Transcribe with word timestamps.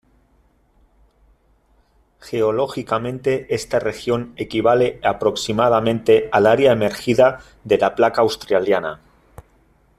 Geológicamente, 2.21 3.45
esta 3.53 3.77
región 3.77 4.33
equivale 4.35 4.99
aproximadamente 5.03 6.27
al 6.31 6.47
área 6.47 6.71
emergida 6.71 7.41
de 7.65 7.77
la 7.77 7.93
placa 7.93 8.21
australiana. 8.23 8.99